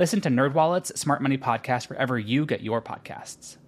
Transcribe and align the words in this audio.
Listen 0.00 0.22
to 0.22 0.30
NerdWallet's 0.30 0.98
Smart 0.98 1.20
Money 1.20 1.36
Podcast 1.36 1.90
wherever 1.90 2.18
you 2.18 2.46
get 2.46 2.62
your 2.62 2.80
podcasts. 2.80 3.58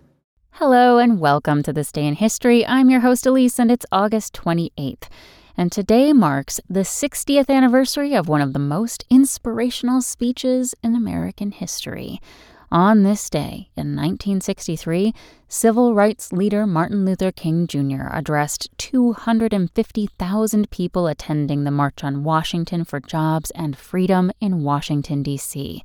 Hello 0.53 0.97
and 0.97 1.21
welcome 1.21 1.63
to 1.63 1.75
This 1.75 1.93
Day 1.93 2.07
in 2.07 2.15
History. 2.15 2.67
I'm 2.67 2.89
your 2.89 3.01
host 3.01 3.27
Elise 3.27 3.59
and 3.59 3.71
it's 3.71 3.85
August 3.93 4.33
28th. 4.33 5.11
And 5.59 5.71
today 5.71 6.15
marks 6.15 6.59
the 6.71 6.85
60th 6.85 7.51
anniversary 7.51 8.15
of 8.15 8.31
one 8.31 8.41
of 8.41 8.55
the 8.55 8.59
most 8.59 9.05
inspirational 9.11 10.01
speeches 10.01 10.75
in 10.83 10.95
American 10.95 11.53
history. 11.53 12.19
On 12.71 13.03
this 13.03 13.29
day, 13.29 13.69
in 13.77 13.95
1963, 13.95 15.13
civil 15.49 15.95
rights 15.95 16.33
leader 16.33 16.67
Martin 16.67 17.05
Luther 17.05 17.31
King 17.31 17.67
Jr. 17.67 18.09
addressed 18.11 18.71
250,000 18.79 20.71
people 20.71 21.07
attending 21.07 21.65
the 21.65 21.71
March 21.71 22.03
on 22.03 22.25
Washington 22.25 22.85
for 22.87 23.01
Jobs 23.01 23.51
and 23.51 23.77
Freedom 23.77 24.33
in 24.41 24.63
Washington, 24.63 25.23
D.C. 25.23 25.85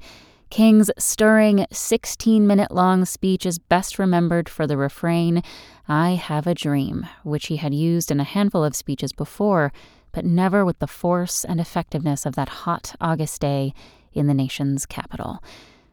King's 0.50 0.90
stirring 0.98 1.66
16 1.72 2.48
minute 2.48 2.72
long 2.72 3.06
speech 3.06 3.46
is 3.46 3.60
best 3.60 4.00
remembered 4.00 4.48
for 4.48 4.66
the 4.66 4.78
refrain, 4.78 5.44
I 5.88 6.12
have 6.12 6.48
a 6.48 6.56
dream, 6.56 7.08
which 7.24 7.48
he 7.48 7.58
had 7.58 7.74
used 7.74 8.12
in 8.12 8.20
a 8.20 8.26
handful 8.26 8.64
of 8.64 8.76
speeches 8.76 9.12
before, 9.12 9.74
but 10.12 10.26
never 10.26 10.64
with 10.64 10.80
the 10.80 10.88
force 10.88 11.44
and 11.44 11.60
effectiveness 11.60 12.26
of 12.26 12.36
that 12.36 12.50
hot 12.50 12.96
August 13.02 13.42
day 13.42 13.74
in 14.14 14.28
the 14.28 14.34
nation's 14.34 14.86
capital. 14.86 15.44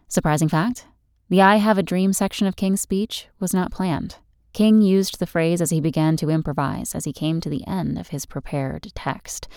Surprising 0.08 0.48
fact 0.48 0.86
the 1.28 1.40
I 1.40 1.56
Have 1.56 1.78
a 1.78 1.82
Dream 1.82 2.12
section 2.12 2.46
of 2.46 2.56
King's 2.56 2.82
speech 2.82 3.28
was 3.40 3.54
not 3.54 3.72
planned. 3.72 4.16
King 4.52 4.82
used 4.82 5.18
the 5.18 5.26
phrase 5.26 5.60
as 5.60 5.70
he 5.70 5.80
began 5.80 6.16
to 6.18 6.30
improvise 6.30 6.94
as 6.94 7.04
he 7.04 7.12
came 7.12 7.40
to 7.40 7.50
the 7.50 7.66
end 7.66 7.98
of 7.98 8.08
his 8.08 8.24
prepared 8.24 8.92
text. 8.94 9.48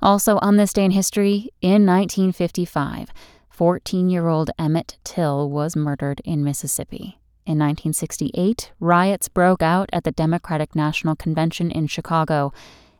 Also, 0.00 0.38
on 0.40 0.56
this 0.56 0.72
day 0.72 0.84
in 0.84 0.90
history, 0.92 1.50
in 1.60 1.84
1955, 1.84 3.10
14 3.52 4.08
year 4.08 4.28
old 4.28 4.50
Emmett 4.58 4.96
Till 5.04 5.50
was 5.50 5.76
murdered 5.76 6.22
in 6.24 6.42
Mississippi. 6.42 7.18
In 7.44 7.58
1968, 7.58 8.72
riots 8.80 9.28
broke 9.28 9.62
out 9.62 9.90
at 9.92 10.04
the 10.04 10.12
Democratic 10.12 10.74
National 10.74 11.14
Convention 11.14 11.70
in 11.70 11.86
Chicago. 11.86 12.52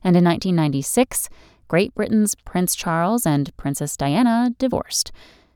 And 0.04 0.14
in 0.14 0.24
1996, 0.24 1.30
Great 1.68 1.94
Britain's 1.94 2.34
Prince 2.34 2.74
Charles 2.74 3.24
and 3.24 3.56
Princess 3.56 3.96
Diana 3.96 4.54
divorced. 4.58 5.10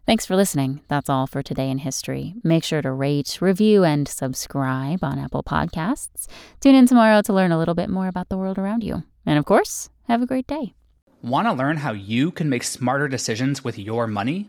Thanks 0.06 0.24
for 0.24 0.34
listening. 0.34 0.80
That's 0.88 1.10
all 1.10 1.26
for 1.26 1.42
today 1.42 1.68
in 1.68 1.78
history. 1.78 2.34
Make 2.42 2.64
sure 2.64 2.80
to 2.80 2.90
rate, 2.90 3.38
review, 3.42 3.84
and 3.84 4.08
subscribe 4.08 5.04
on 5.04 5.18
Apple 5.18 5.42
Podcasts. 5.42 6.26
Tune 6.60 6.74
in 6.74 6.86
tomorrow 6.86 7.20
to 7.22 7.34
learn 7.34 7.52
a 7.52 7.58
little 7.58 7.74
bit 7.74 7.90
more 7.90 8.08
about 8.08 8.30
the 8.30 8.38
world 8.38 8.56
around 8.56 8.82
you. 8.82 9.02
And 9.26 9.38
of 9.38 9.44
course, 9.44 9.90
have 10.08 10.22
a 10.22 10.26
great 10.26 10.46
day. 10.46 10.74
Want 11.22 11.48
to 11.48 11.52
learn 11.52 11.78
how 11.78 11.92
you 11.92 12.30
can 12.30 12.48
make 12.48 12.62
smarter 12.62 13.08
decisions 13.08 13.62
with 13.62 13.78
your 13.78 14.06
money? 14.06 14.48